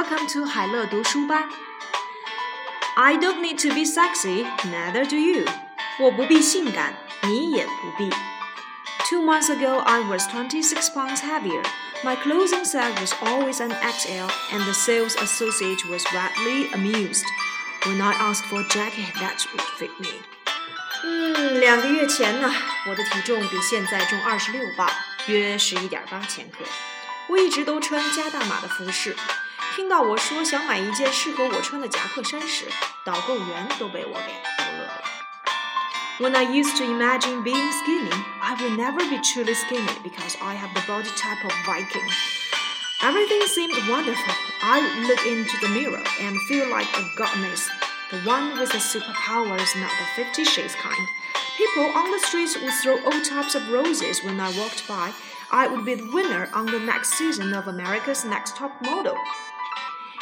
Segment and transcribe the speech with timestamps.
[0.00, 1.48] Welcome to 海乐读书吧。
[2.94, 5.44] I don't need to be sexy, neither do you.
[5.98, 8.08] 我不必性感，你也不必。
[9.08, 11.62] Two months ago, I was 26 pounds heavier.
[12.02, 17.24] My clothing set was always an XL, and the sales associate was widely amused
[17.84, 20.22] when I asked for a jacket that would fit me.
[21.04, 22.50] 嗯，两个月前呢，
[22.88, 24.90] 我的体重比现在重二十六磅，
[25.26, 26.64] 约十一点八千克。
[27.28, 29.14] 我一直都穿加大码的服饰。
[29.74, 32.64] 听到我说想买一件适合我穿的夹克衫时，
[33.04, 35.02] 导购员都被我给逗乐了。
[36.18, 38.10] When I used to imagine being skinny,
[38.40, 42.08] I would never be truly skinny because I have the body type of Viking.
[43.02, 44.34] Everything seemed wonderful.
[44.62, 47.68] I would look into the mirror and feel like a goddess,
[48.10, 51.06] the one with the superpowers, not the Fifty Shades kind.
[51.58, 55.12] People on the streets would throw all types of roses when I walked by.
[55.50, 59.16] I would be the winner on the next season of America's Next Top Model.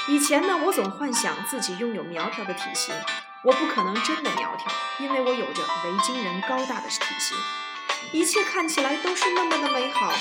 [0.09, 2.95] 以前呢，我总幻想自己拥有苗条的体型。
[3.43, 7.37] 我不可能真的苗条，因为我有着维京人高大的体型。
[8.11, 10.11] 一切看起来都是那么的美好。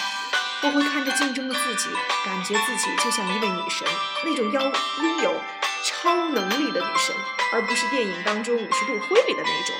[0.62, 1.88] 我会看着镜中的自己，
[2.26, 3.88] 感觉自己就像一位女神，
[4.26, 5.34] 那种要拥有
[5.82, 7.16] 超能力的女神，
[7.54, 9.74] 而不是电影当中五十度灰里的那种。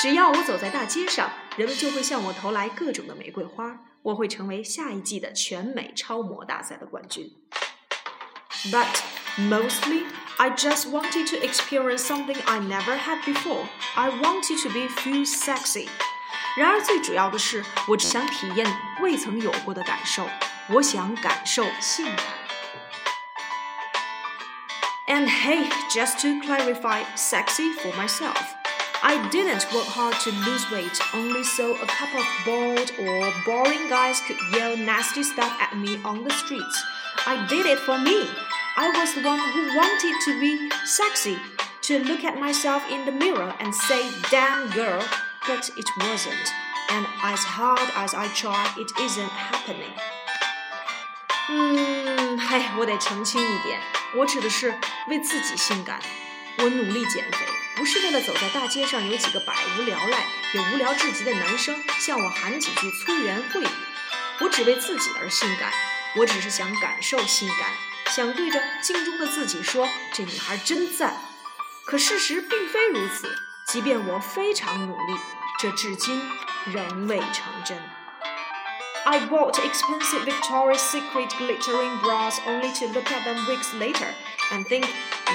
[0.00, 3.78] 只要我走在大街上，人们就会向我投来各种的玫瑰花。
[4.02, 7.30] 我会成为下一季的全美超模大赛的冠军。
[8.72, 8.86] But
[9.37, 10.03] mostly,
[10.37, 13.69] I just wanted to experience something I never had before.
[13.95, 15.87] I wanted to be feel sexy.
[16.57, 18.65] 然而最主要的是，我只想体验
[19.01, 20.27] 未曾有过的感受。
[20.69, 22.25] 我想感受性感。
[25.07, 28.41] And hey, just to clarify, sexy for myself.
[29.03, 33.87] I didn't work hard to lose weight, only so a couple of bored or boring
[33.87, 36.83] guys could yell nasty stuff at me on the streets.
[37.27, 38.27] I did it for me.
[38.77, 41.37] I was the one who wanted to be sexy,
[41.83, 45.01] to look at myself in the mirror and say, damn girl,
[45.47, 46.51] but it wasn't.
[46.89, 49.93] And as hard as I try, it isn't happening.
[51.49, 53.79] 嗯， 嗨，我得澄清一点，
[54.15, 55.99] 我指的是为自己性感。
[56.57, 57.45] 我努力减肥，
[57.75, 63.67] 不是为了走在大街上有几个百无聊赖也无聊至极的男生向我喊几句粗言秽语。
[64.41, 65.71] 我只为自己而性感，
[66.15, 67.69] 我只是想感受性感。
[68.09, 71.15] 想对着镜中的自己说：“这女孩真赞。”
[71.85, 73.35] 可事实并非如此。
[73.67, 75.19] 即便我非常努力，
[75.59, 76.21] 这至今
[76.65, 77.77] 仍未成真。
[79.05, 84.07] I bought expensive Victoria's Secret glittering bras only to look at them weeks later
[84.51, 84.85] and think,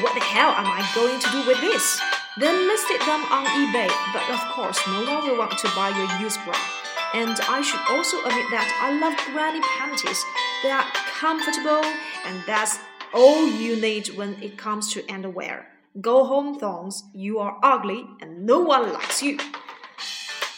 [0.02, 2.00] what the hell am I going to do with this?
[2.36, 6.08] Then listed them on eBay, but of course no one will want to buy your
[6.20, 6.54] used bra.
[7.14, 10.24] And I should also admit that I love granny panties.
[10.62, 10.86] They are
[11.19, 11.83] comfortable,
[12.25, 12.77] and that's
[13.13, 15.67] all you need when it comes to underwear.
[16.01, 17.03] Go home, thongs.
[17.13, 19.37] You are ugly, and no one likes you.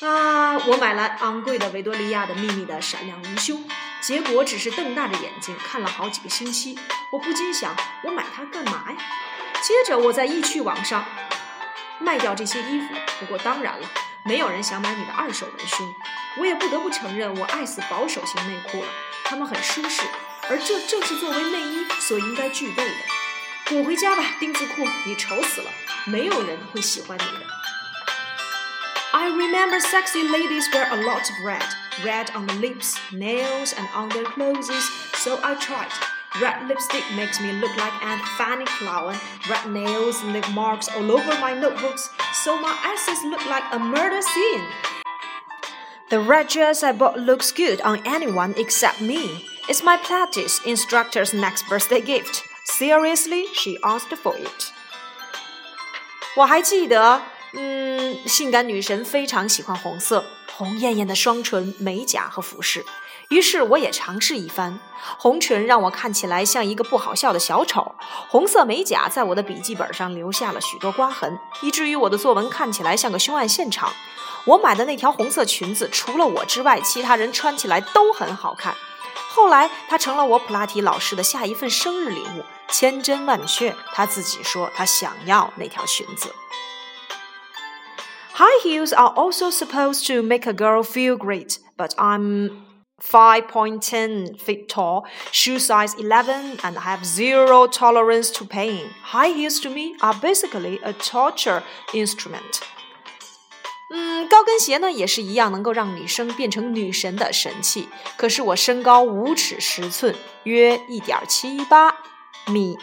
[0.01, 3.63] 啊，我买了昂贵的维多利亚的秘密的闪亮鱼胸，
[4.01, 6.77] 结果只是瞪大着眼睛看了好几个星期。
[7.11, 8.97] 我不禁想，我买它干嘛呀？
[9.61, 11.05] 接着我在易趣网上
[11.99, 12.87] 卖掉这些衣服。
[13.19, 13.87] 不过当然了。
[14.25, 15.87] 没有人想买你的二手文胸，
[16.37, 18.89] 我也不得不承认，我爱死保守型内裤了。
[19.23, 20.03] 它们很舒适，
[20.48, 22.94] 而这正是作为内衣所应该具备的。
[23.68, 25.70] 滚回家吧，丁字裤，你丑死了，
[26.04, 27.46] 没有人会喜欢你的。
[29.12, 31.62] I remember sexy ladies wear a lot of red,
[32.02, 34.70] red on the lips, nails, and on their clothes,
[35.14, 35.92] so I tried.
[36.40, 39.14] Red lipstick makes me look like an Fanny Clown.
[39.50, 42.08] Red nails leave marks all over my notebooks,
[42.42, 44.64] so my essays look like a murder scene.
[46.08, 49.46] The red dress I bought looks good on anyone except me.
[49.69, 52.41] It's my Pilates instructor's next birthday gift.
[52.63, 54.71] Seriously, she asked for it.
[56.37, 60.23] 我还记得，嗯，性感女神非常喜欢红色，
[60.55, 62.85] 红艳艳的双唇、美甲和服饰。
[63.27, 64.79] 于是我也尝试一番，
[65.17, 67.93] 红唇让我看起来像一个不好笑的小丑，
[68.29, 73.91] 红色美甲在我的笔记本上留下了许多刮痕，以至于我的作文看起来像个凶案现场。
[74.45, 78.73] 我买的那条红色裙子，除了我之外，其他人穿起来都很好看。
[79.30, 83.74] 后来，它成了我普拉提老师的下一份生日礼物，千真万确。
[83.92, 86.34] 他自己说他想要那条裙子。
[88.34, 92.62] High heels are also supposed to make a girl feel great, but I'm
[93.00, 98.90] 5.10 feet tall, shoe size 11, and have zero tolerance to pain.
[99.04, 101.62] High heels to me are basically a torture
[101.92, 102.62] instrument.
[103.94, 107.88] 嗯，高跟鞋呢也是一样，能够让女生变成女神的神器。
[108.16, 110.14] 可是我身高五尺十寸，
[110.44, 111.94] 约一点七八
[112.46, 112.78] 米，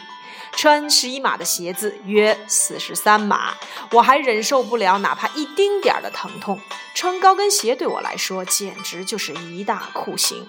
[0.52, 3.54] 穿十一码的鞋子约四十三码。
[3.90, 6.60] 我还忍受不了哪怕一丁点儿的疼痛。
[6.94, 10.48] 穿高跟鞋对我来说简直就是一大酷刑。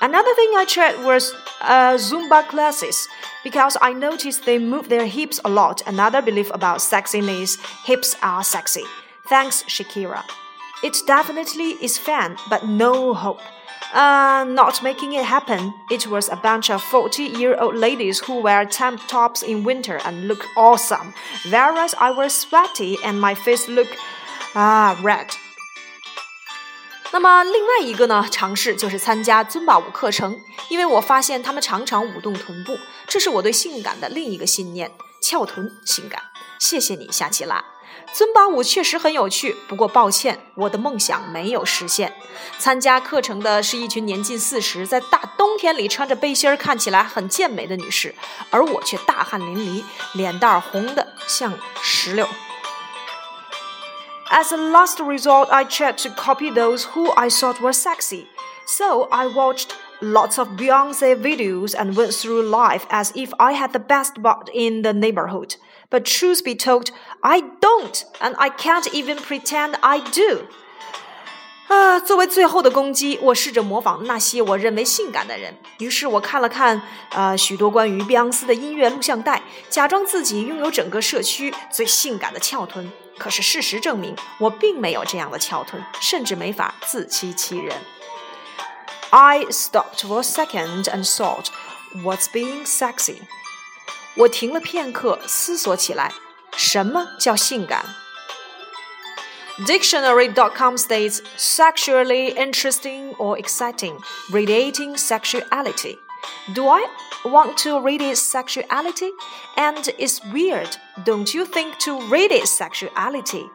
[0.00, 3.06] Another thing I tried was uh, Zumba classes
[3.44, 5.82] because I noticed they move their hips a lot.
[5.84, 8.84] Another belief about sexiness hips are sexy.
[9.32, 10.22] Thanks, Shakira.
[10.82, 13.40] It definitely is fun, but no hope.
[13.92, 15.72] Uh, not making it happen.
[15.90, 19.98] It was a bunch of 40 year old ladies who wear tank tops in winter
[20.04, 21.14] and look awesome,
[21.50, 23.96] whereas I was sweaty and my face looked
[24.54, 25.28] ah, red.
[27.10, 30.38] 那么另外一个呢，尝试就是参加尊巴舞课程，
[30.68, 34.92] 因为我发现他们常常舞动臀部，这是我对性感的另一个信念：
[35.22, 36.22] 翘臀性感。
[36.58, 37.64] 谢谢你，夏奇拉。
[38.12, 42.14] 尊巴舞确实很有趣，不过抱歉，我的梦想没有实现。
[42.58, 48.14] 参加课程的是一群年近四十，在大冬天里穿着背心儿看起来很健美的女士，
[48.50, 51.52] 而我却大汗淋漓，脸蛋儿红的像
[51.82, 52.26] 石榴。
[54.30, 58.26] As a last resort, I tried to copy those who I thought were sexy.
[58.66, 59.70] So I watched
[60.02, 64.48] lots of Beyonce videos and went through life as if I had the best butt
[64.52, 65.56] in the neighborhood.
[65.90, 66.90] But truth be told,
[67.22, 70.46] I don't, and I can't even pretend I do.
[71.68, 75.54] 啊，作为最后的攻击，我试着模仿那些我认为性感的人。
[75.80, 76.80] 于是我看了看，
[77.10, 82.90] 呃，许多关于碧昂斯的音乐录像带，假装自己拥有整个社区最性感的翘臀。
[83.18, 87.76] 可是事实证明，我并没有这样的翘臀，甚至没法自欺欺人。
[89.12, 91.50] I stopped for a second and thought,
[92.02, 93.22] "What's being sexy?"
[94.16, 96.12] 我停了片刻，思索起来，
[96.56, 97.84] 什么叫性感？
[99.66, 103.98] Dictionary.com states sexually interesting or exciting,
[104.30, 105.98] radiating sexuality.
[106.54, 106.86] Do I
[107.24, 109.10] want to radiate sexuality?
[109.56, 113.50] And it's weird, don't you think, to radiate sexuality?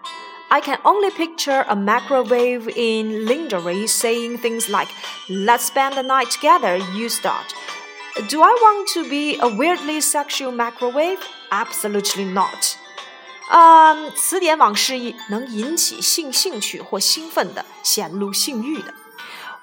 [0.49, 4.89] I can only picture a microwave in lingerie saying things like,
[5.27, 7.55] Let's spend the night together, you start.
[8.29, 11.17] Do I want to be a weirdly sexual microwave?
[11.49, 12.77] Absolutely not.
[13.49, 18.93] 嗯、um,，词典网示意能引起性兴趣或兴奋的，显露性欲的。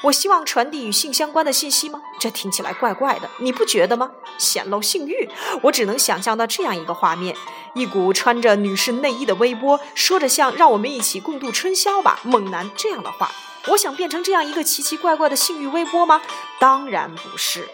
[0.03, 2.01] 我希望传递与性相关的信息吗？
[2.25, 4.11] 这听起来怪怪的，你不觉得吗？
[4.39, 5.29] 显露性欲，
[5.63, 7.35] 我只能想象到这样一个画面：
[7.75, 13.31] 一股穿着女士内衣的微波，说着像“让我们一起共度春宵吧，猛男”这样的话。
[13.69, 16.23] 我想变成这样一个奇奇怪怪的性欲微波吗？
[16.59, 17.69] 当然不是。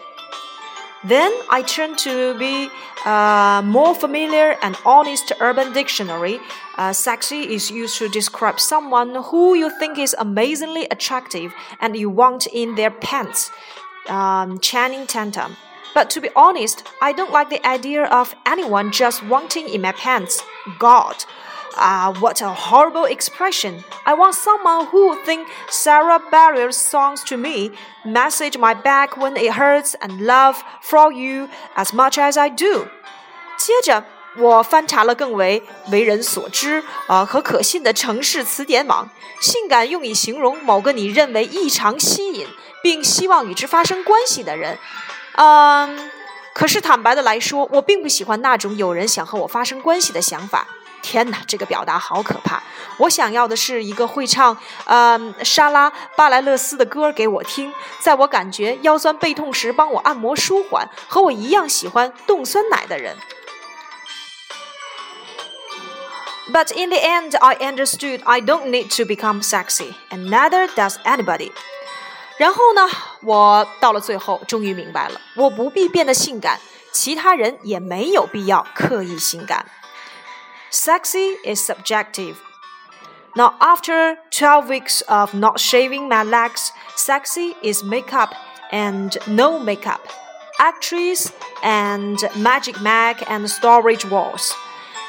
[1.07, 2.69] Then I turn to be
[3.05, 6.39] a more familiar and honest urban dictionary.
[6.75, 12.09] Uh, sexy is used to describe someone who you think is amazingly attractive and you
[12.09, 13.51] want in their pants.
[14.08, 15.56] um, Channing Tatum.
[15.94, 19.92] But to be honest, I don't like the idea of anyone just wanting in my
[19.92, 20.42] pants.
[20.78, 21.24] God.
[21.74, 23.82] Ah, uh, what a horrible expression.
[24.04, 27.70] I want someone who would think Sara Bareilles' songs to me,
[28.04, 32.88] message my back when it hurts, and love for you as much as I do.
[33.56, 34.04] 接着，
[34.36, 39.08] 我翻查了更为为人所知啊和可信的城市词典网，
[39.40, 42.46] 性感用以形容某个你认为异常吸引、
[42.81, 44.77] 并希望与之发生关系的人。
[45.35, 46.09] 嗯，
[46.53, 50.67] 可是坦白的来说，我并不喜欢那种有人想和我发生关系的想法。
[51.03, 52.61] 天哪，这个表达好可怕！
[52.97, 63.15] 我想要的是一个会唱呃莎拉巴莱勒斯的歌给我听，在我感觉腰酸背痛时帮我按摩舒缓，和我一样喜欢冻酸奶的人。
[66.51, 71.51] But in the end, I understood I don't need to become sexy, and neither does anybody.
[72.38, 72.88] 然后呢，
[73.22, 76.58] 我到了最后终于明白了，我不必变得性感，
[76.92, 79.66] 其他人也没有必要刻意性感。
[80.70, 82.36] Sexy is subjective.
[83.34, 88.30] Now, after 12 weeks of not shaving my legs, sexy is makeup
[88.70, 90.00] and no makeup,
[90.58, 91.28] actress
[91.62, 94.52] and Magic Mike and Storage Wars.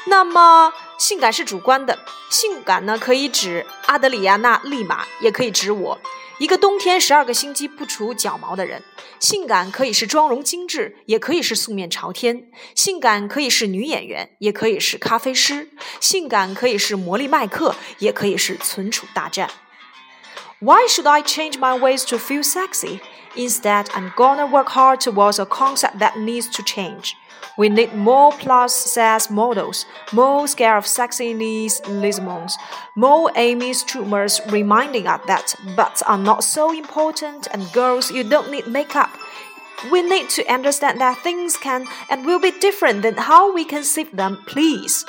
[0.06, 1.98] 那么，性感是主观的，
[2.30, 5.98] 性感呢可以指阿德里亚娜·利马，也可以指我。
[6.39, 8.81] 一个冬天十二个星期不除脚毛的人，
[9.19, 15.67] 性感可以是妆容精致，也可以是素面朝天；性感可以是女演员，也可以是咖啡师；
[15.99, 19.49] 性感可以是魔力麦克，也可以是存储大战。
[20.61, 22.99] Why should I change my ways to feel sexy?
[23.35, 27.11] Instead, I'm gonna work hard towards a concept that needs to change.
[27.56, 32.56] We need more plus size models, more scale of sexiness Liz Lemons,
[32.96, 38.50] more Amy Schumers reminding us that butts are not so important and girls, you don't
[38.50, 39.10] need makeup.
[39.92, 44.10] We need to understand that things can and will be different than how we conceive
[44.16, 45.04] them, please.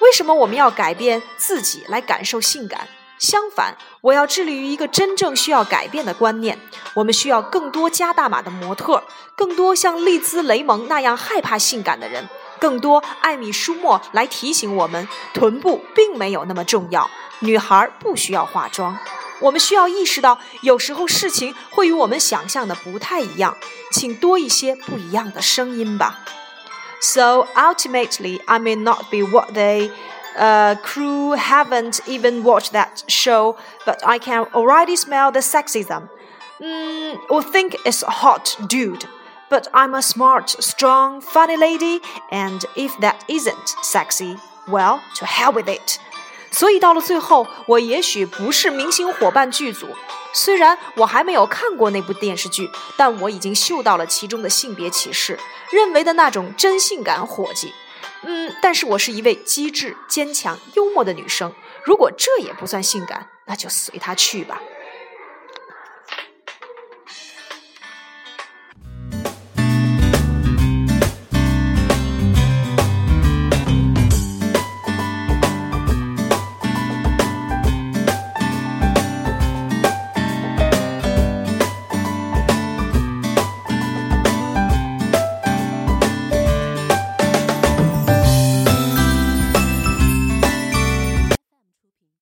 [0.00, 2.88] 为什么我们要改变自己来感受性感？
[3.18, 6.58] 相反，我要致力于一个真正需要改变的观念。
[6.94, 9.02] 我们需要更多加大码的模特，
[9.34, 12.28] 更多像丽兹·雷蒙那样害怕性感的人，
[12.60, 17.10] 更多艾米·舒默来提醒我们，臀部并没有那么重要，
[17.40, 18.96] 女孩不需要化妆。
[19.40, 23.56] 我们需要意识到，有时候事情会与我们想象的不太一样，
[23.92, 26.20] 请多一些不一样的声音吧。
[27.00, 29.92] So ultimately, I may not be what they
[30.37, 36.09] uh, crew haven't even watched that show, but I can already smell the sexism.
[36.59, 39.05] Mm, or think it's a hot dude.
[39.49, 42.01] But I'm a smart, strong, funny lady,
[42.31, 44.37] and if that isn't sexy,
[44.67, 45.99] well, to hell with it.
[46.51, 49.89] 所以到了最后，我也许不是明星伙伴剧组。
[50.33, 55.39] 虽然我还没有看过那部电视剧，但我已经嗅到了其中的性别歧视，
[55.71, 57.73] 认为的那种真性感伙计。
[58.22, 61.52] 嗯，但是我是一位机智、坚强、幽默的女生。
[61.84, 64.60] 如果这也不算性感，那就随她去吧。